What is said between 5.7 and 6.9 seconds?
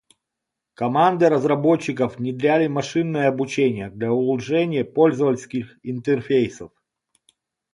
интерфейсов.